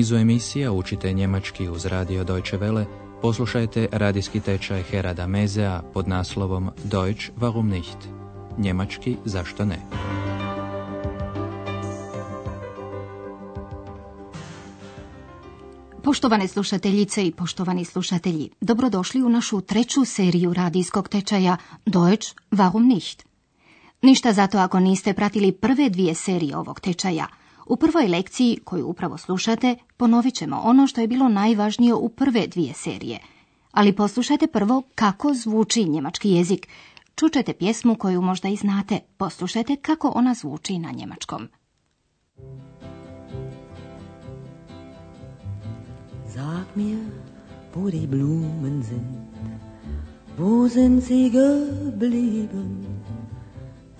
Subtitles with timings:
[0.00, 2.84] nizu emisija učite njemački uz radio Deutsche Welle,
[3.22, 8.08] poslušajte radijski tečaj Herada Mezea pod naslovom Deutsch warum nicht?
[8.58, 9.78] Njemački zašto ne?
[16.02, 21.56] Poštovane slušateljice i poštovani slušatelji, dobrodošli u našu treću seriju radijskog tečaja
[21.86, 23.24] Deutsch warum nicht?
[24.02, 27.26] Ništa zato ako niste pratili prve dvije serije ovog tečaja.
[27.70, 32.46] U prvoj lekciji, koju upravo slušate, ponovit ćemo ono što je bilo najvažnije u prve
[32.46, 33.18] dvije serije.
[33.72, 36.68] Ali poslušajte prvo kako zvuči njemački jezik.
[37.14, 38.98] Čučete pjesmu koju možda i znate.
[39.16, 41.48] Poslušajte kako ona zvuči na njemačkom.
[46.34, 46.98] Sag mir,
[47.74, 49.30] wo die Blumen sind,
[50.38, 52.86] wo sind sie geblieben?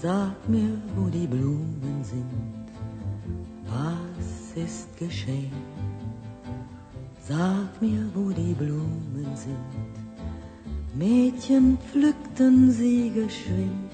[0.00, 2.55] Sag mir, wo die Blumen sind,
[3.68, 5.62] was ist geschehen?
[7.28, 9.94] Sag mir, wo die Blumen sind.
[10.94, 13.92] Mädchen pflückten sie geschwind.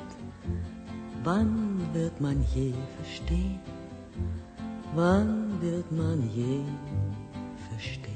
[1.25, 3.61] Wann wird man je verstehen?
[4.95, 6.61] Wann wird man je
[7.69, 8.13] verstehen?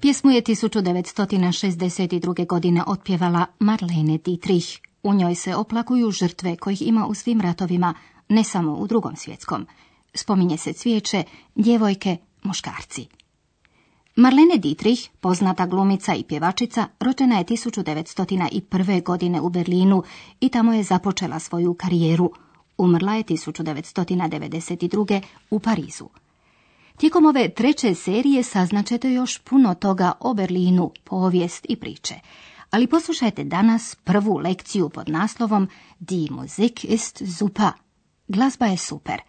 [0.00, 2.46] Pjesmu je 1962.
[2.46, 4.80] godine otpjevala Marlene Dietrich.
[5.02, 7.94] U njoj se oplakuju žrtve kojih ima u svim ratovima,
[8.28, 9.66] ne samo u drugom svjetskom.
[10.14, 13.06] Spominje se cvijeće, djevojke, muškarci.
[14.16, 19.02] Marlene Dietrich, poznata glumica i pjevačica, rođena je 1901.
[19.02, 20.02] godine u Berlinu
[20.40, 22.30] i tamo je započela svoju karijeru.
[22.78, 25.22] Umrla je 1992.
[25.50, 26.08] u Parizu.
[26.96, 32.14] Tijekom ove treće serije saznaćete još puno toga o Berlinu, povijest i priče.
[32.70, 35.68] Ali poslušajte danas prvu lekciju pod naslovom
[35.98, 37.87] Die Musik ist super.
[38.28, 39.20] Glazba je super.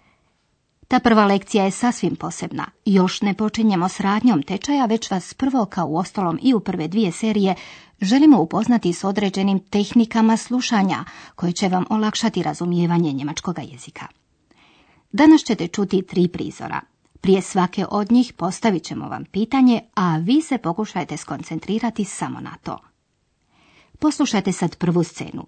[0.88, 2.66] Ta prva lekcija je sasvim posebna.
[2.86, 6.88] Još ne počinjemo s radnjom tečaja, već vas prvo, kao u ostalom i u prve
[6.88, 7.56] dvije serije,
[8.02, 11.06] želimo upoznati s određenim tehnikama slušanja
[11.36, 14.08] koje će vam olakšati razumijevanje njemačkog jezika.
[15.12, 16.82] Danas ćete čuti tri prizora.
[17.22, 22.56] Prije svake od njih postavit ćemo vam pitanje, a vi se pokušajte skoncentrirati samo na
[22.64, 22.78] to.
[24.00, 25.46] Poslušajte sad prvu scenu.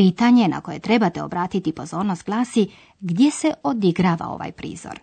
[0.00, 2.68] Pitanje na koje trebate obratiti pozornost glasi
[3.00, 5.00] gdje se odigrava ovaj prizor.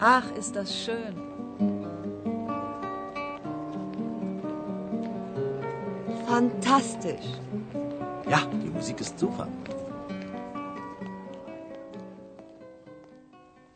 [0.00, 1.25] Ach, ist das schön.
[6.36, 7.28] Fantastisch.
[8.30, 9.46] Ja, die Musik ist super.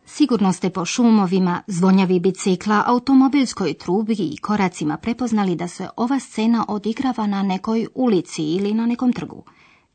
[0.04, 6.64] Sigurno ste po šumovima, zvonjavi bicikla, automobilskoj trubi i koracima prepoznali da se ova scena
[6.68, 9.44] odigrava na nekoj ulici ili na nekom trgu.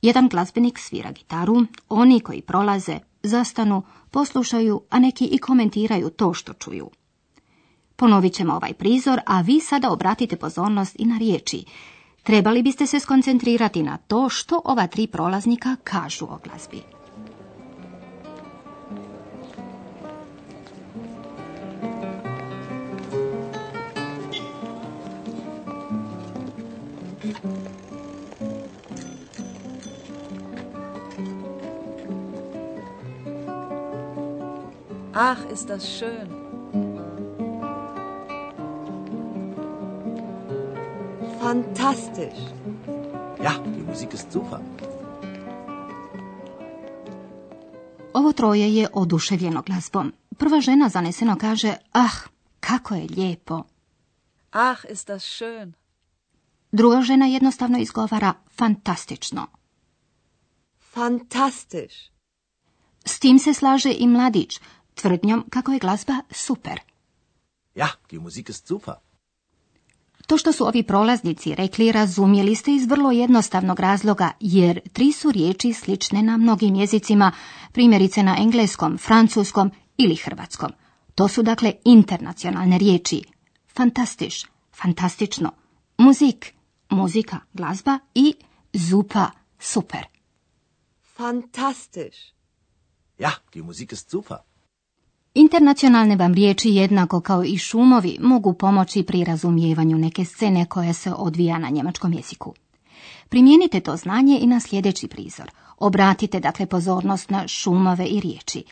[0.01, 6.53] Jedan glazbenik svira gitaru, oni koji prolaze zastanu, poslušaju, a neki i komentiraju to što
[6.53, 6.89] čuju.
[7.95, 11.65] Ponovit ćemo ovaj prizor, a vi sada obratite pozornost i na riječi.
[12.25, 16.81] Trebali biste se skoncentrirati na to što ova tri prolaznika kažu o glazbi.
[35.13, 36.34] Ach, ist das schön.
[41.45, 42.41] Fantastisch.
[43.43, 44.59] Ja, die Musik ist super.
[48.13, 50.13] Ovo troje je oduševljeno glazbom.
[50.37, 52.15] Prva žena zaneseno kaže, ah,
[52.59, 53.63] kako je lijepo.
[54.51, 55.73] Ach, ist das schön.
[56.71, 59.47] Druga žena jednostavno izgovara fantastično.
[60.79, 61.95] Fantastisch.
[63.05, 64.59] S tim se slaže i mladić,
[64.95, 66.79] tvrdnjom kako je glazba super.
[67.75, 68.93] Ja, die Musik ist super.
[70.27, 75.31] To što su ovi prolaznici rekli razumjeli ste iz vrlo jednostavnog razloga, jer tri su
[75.31, 77.31] riječi slične na mnogim jezicima,
[77.71, 80.71] primjerice na engleskom, francuskom ili hrvatskom.
[81.15, 83.23] To su dakle internacionalne riječi.
[83.75, 85.51] Fantastiš, fantastično.
[85.97, 86.53] Muzik,
[86.89, 88.35] muzika, glazba i
[88.73, 89.29] zupa,
[89.59, 90.05] super.
[91.17, 92.35] Fantastisch.
[93.17, 94.37] Ja, die Musik ist super.
[95.37, 101.13] Internacionalne vam riječi jednako kao i šumovi mogu pomoći pri razumijevanju neke scene koja se
[101.13, 102.53] odvija na njemačkom jeziku.
[103.29, 105.51] Primijenite to znanje i na sljedeći prizor.
[105.77, 108.63] Obratite dakle pozornost na šumove i riječi.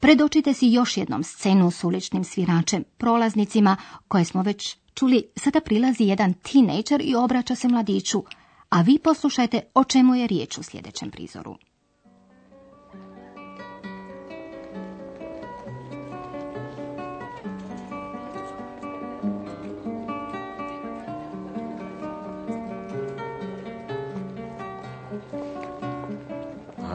[0.00, 3.76] Predočite si još jednom scenu s uličnim sviračem, prolaznicima
[4.08, 5.22] koje smo već čuli.
[5.36, 8.22] Sada prilazi jedan teenager i obraća se mladiću,
[8.68, 11.56] a vi poslušajte o čemu je riječ u sljedećem prizoru.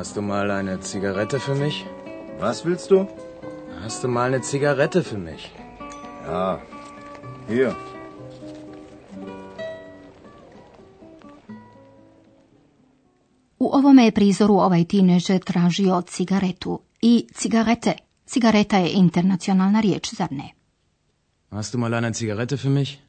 [0.04, 1.86] Hast du mal eine Zigarette für mich?
[2.38, 3.08] Was willst du?
[3.84, 5.52] Hast du mal eine Zigarette für mich?
[6.28, 6.60] Ja.
[7.48, 7.72] Hier.
[13.60, 17.94] U ovome je prizoru ovaj tinežer tražio cigaretu i cigarete.
[18.26, 20.50] Cigareta je internacionalna riječ, zar ne?
[21.50, 23.00] Hast du mal eine Zigarette für mich?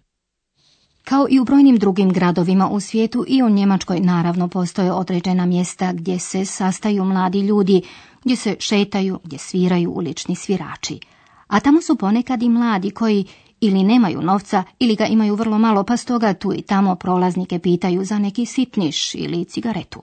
[1.05, 5.93] Kao i u brojnim drugim gradovima u svijetu i u Njemačkoj naravno postoje određena mjesta
[5.93, 7.83] gdje se sastaju mladi ljudi,
[8.25, 11.01] gdje se šetaju, gdje sviraju ulični svirači.
[11.47, 13.25] A tamo su ponekad i mladi koji
[13.61, 18.05] ili nemaju novca ili ga imaju vrlo malo pa stoga tu i tamo prolaznike pitaju
[18.05, 20.03] za neki sitniš ili cigaretu.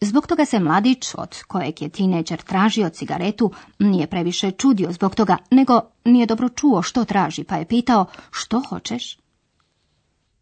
[0.00, 5.36] Zbog toga se mladić, od kojeg je tineđer tražio cigaretu, nije previše čudio zbog toga,
[5.50, 9.18] nego nije dobro čuo što traži, pa je pitao što hoćeš?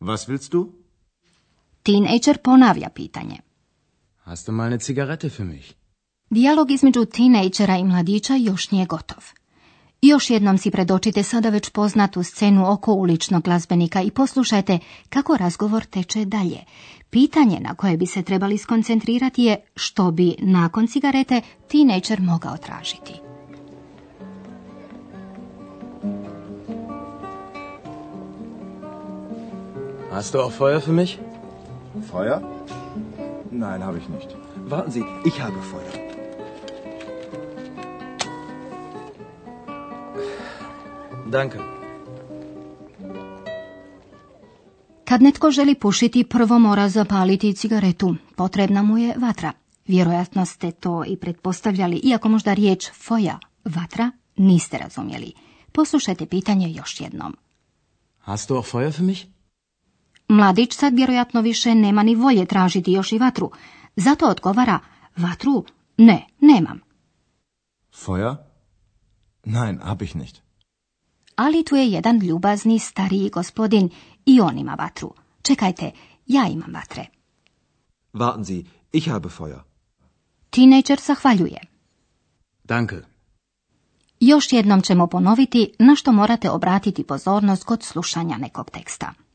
[0.01, 0.73] Was willst du?
[1.83, 3.37] Teenager ponavlja pitanje.
[4.25, 5.75] Hast du mal eine Zigarette für mich?
[6.31, 9.25] Dijalog između tinejdžera i mladića još nije gotov.
[10.03, 14.79] Još jednom si predočite sada već poznatu scenu oko uličnog glazbenika i poslušajte
[15.09, 16.65] kako razgovor teče dalje.
[17.11, 23.26] Pitanje na koje bi se trebali skoncentrirati je što bi nakon cigarete tinejdžer mogao tražiti.
[30.17, 31.19] Hast du auch Feuer für mich?
[32.11, 32.41] Feuer?
[33.51, 34.31] Nein, habe ich nicht.
[34.73, 35.93] Warten Sie, ich habe Feuer.
[41.31, 41.59] Danke.
[45.05, 48.17] Kad netko želi pušiti, prvo mora zapaliti cigaretu.
[48.37, 49.53] Potrebna mu je vatra.
[49.87, 55.33] Vjerojatno ste to i pretpostavljali, iako možda riječ foja, vatra, niste razumjeli.
[55.73, 57.37] Poslušajte pitanje još jednom.
[58.19, 59.36] Hast du auch Feuer für mich?
[60.29, 63.51] Mladić sad vjerojatno više nema ni volje tražiti još i vatru.
[63.97, 64.79] Zato odgovara,
[65.17, 65.65] vatru?
[65.97, 66.81] Ne, nemam.
[68.05, 68.37] Feuer?
[69.45, 70.41] Nein, hab ich nicht.
[71.35, 73.91] Ali tu je jedan ljubazni stariji gospodin
[74.27, 75.15] i on ima vatru.
[75.43, 75.91] Čekajte,
[76.27, 77.07] ja imam vatre.
[78.13, 79.61] Warten Sie, ich habe Feuer.
[80.51, 81.61] Teenager zahvaljuje.
[82.65, 82.97] Danke.
[84.21, 89.26] Još jednom ćemo ponoviti na što morate obratiti pozornost kod slušanja nekog teksta.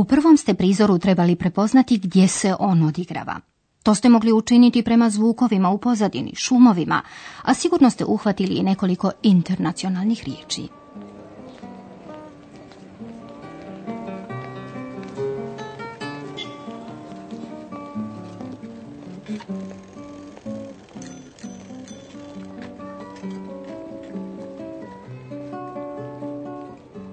[0.00, 3.40] U prvom ste prizoru trebali prepoznati gdje se on odigrava.
[3.82, 7.02] To ste mogli učiniti prema zvukovima u pozadini, šumovima,
[7.42, 10.68] a sigurno ste uhvatili i nekoliko internacionalnih riječi.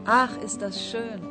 [0.06, 1.27] Ach, ist das schön.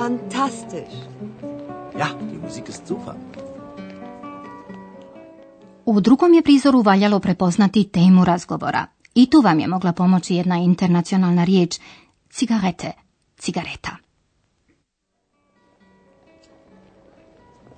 [0.00, 0.96] Fantastisch.
[1.98, 3.14] Ja, die Musik ist super.
[5.84, 8.86] U drugom je prizoru valjalo prepoznati temu razgovora.
[9.14, 11.78] I tu vam je mogla pomoći jedna internacionalna riječ
[12.30, 12.92] cigarete,
[13.38, 13.96] cigareta.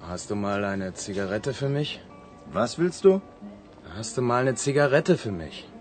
[0.01, 1.99] Hast du mal eine Zigarette für mich?
[2.55, 3.21] Was willst du?
[3.97, 5.72] Hast du mal eine Zigarette für mich?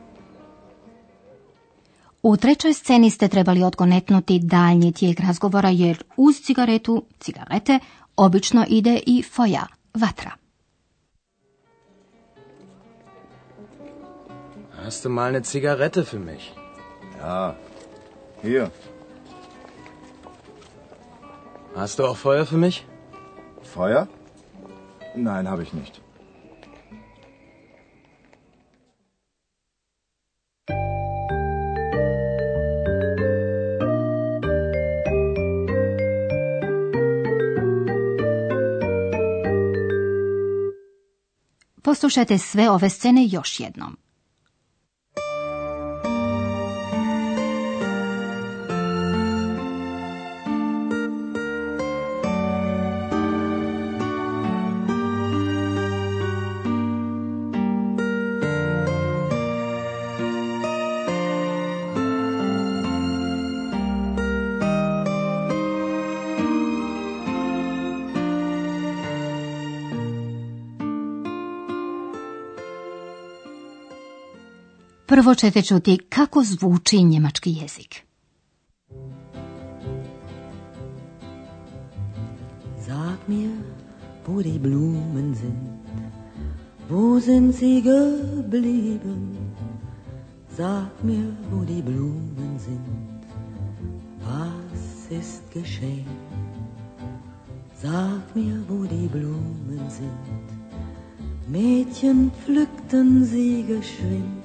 [2.23, 7.79] U trećoj sceni ste trebali odgonetnuti daljnji tijek razgovora jer uz cigaretu, cigarete,
[8.15, 10.31] obično ide i foja, vatra.
[14.83, 16.51] Hast du mal eine Zigarette für mich?
[17.19, 17.55] Ja.
[18.43, 18.67] Hier.
[21.75, 22.83] Hast du auch Feuer für mich?
[23.73, 24.07] Feuer?
[25.15, 26.00] Nein, habe ich nicht.
[41.91, 43.97] Poslušajte sve ove scene još jednom.
[75.11, 77.95] Prvo ćete čuti kako zvuči njemački jezik.
[82.85, 83.51] Sag mir,
[84.27, 85.67] wo die Blumen sind,
[86.89, 89.37] wo sind sie geblieben?
[90.57, 93.21] Sag mir, wo die Blumen sind,
[94.25, 96.17] was ist geschehen?
[97.81, 100.47] Sag mir, wo die Blumen sind.
[101.47, 104.40] Mädchen pflückten sie geschwind.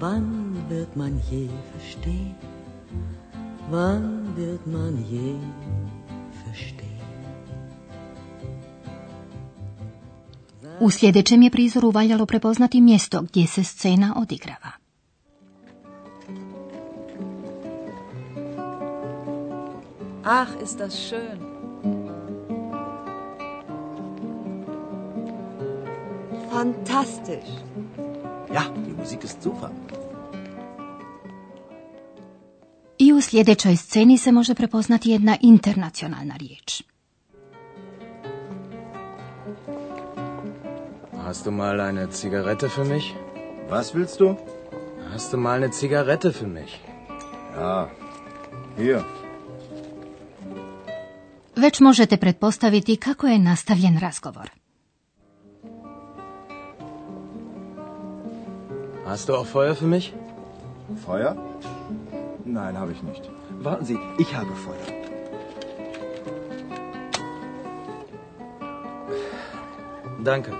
[0.00, 2.34] Wann wird man je verstehen?
[3.70, 5.36] Wann wird man je
[6.46, 6.90] verstehen?
[10.80, 14.70] U sljedećem je prizoru valjalo prepoznati mjesto gdje se scena odigrava.
[20.24, 21.38] Ach, ist das schön.
[26.50, 27.50] Fantastisch.
[28.54, 29.68] Ja, die Musik ist super.
[32.98, 36.82] I u sljedećoj sceni se može prepoznati jedna internacionalna riječ.
[41.24, 43.04] Hast du mal eine Zigarette für mich?
[43.70, 44.34] Was willst du?
[45.12, 46.70] Hast du mal eine Zigarette für mich?
[47.56, 47.88] Ja.
[48.78, 49.00] Hier.
[51.56, 54.59] Već možete pretpostaviti kako je nastavljen razgovor.
[59.10, 60.12] Hast du auch Feuer für mich?
[61.04, 61.30] Feuer?
[62.44, 63.22] Nein, habe ich nicht.
[63.60, 64.86] Warten Sie, ich habe Feuer.
[70.24, 70.52] Danke.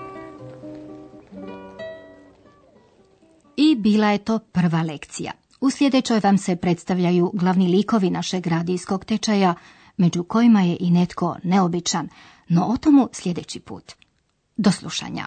[3.57, 5.33] I bila je to prva lekcija.
[5.61, 9.55] U sljedećoj vam se predstavljaju glavni likovi našeg radijskog tečaja,
[9.97, 12.09] među kojima je i netko neobičan,
[12.49, 13.93] no o tomu sljedeći put.
[14.57, 15.27] Do slušanja.